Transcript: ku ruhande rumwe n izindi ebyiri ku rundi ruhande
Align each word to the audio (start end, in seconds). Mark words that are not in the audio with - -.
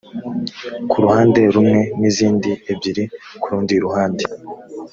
ku 0.89 0.95
ruhande 1.03 1.41
rumwe 1.55 1.81
n 1.99 2.01
izindi 2.09 2.51
ebyiri 2.71 3.03
ku 3.41 3.45
rundi 3.51 3.75
ruhande 3.83 4.23